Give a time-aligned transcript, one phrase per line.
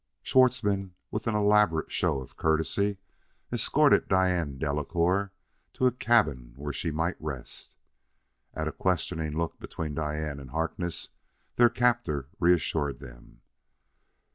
[0.23, 2.97] Schwartzmann, with an elaborate show of courtesy,
[3.53, 5.29] escorted Diane Delacouer
[5.73, 7.75] to a cabin where she might rest.
[8.55, 11.09] At a questioning look between Diane and Harkness,
[11.57, 13.41] their captor reassured them.